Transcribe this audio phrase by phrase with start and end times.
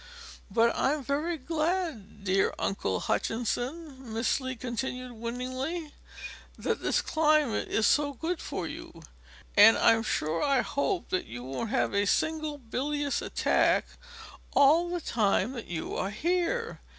[0.49, 5.93] But I'm very glad, dear Uncle Hutchinson," Miss Lee continued, winningly,
[6.57, 9.03] "that this climate is so good for you,
[9.55, 13.85] and I'm sure I hope that you won't have a single bilious attack
[14.53, 16.81] all the time that you are here.